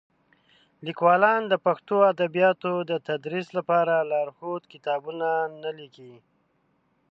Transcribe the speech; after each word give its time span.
لیکوالان 0.85 1.41
د 1.47 1.53
پښتو 1.65 1.95
ادبیاتو 2.13 2.73
د 2.89 2.91
تدریس 3.07 3.47
لپاره 3.57 4.07
لارښود 4.11 4.63
کتابونه 4.73 5.27
نه 5.63 5.71
لیکي. 5.79 6.13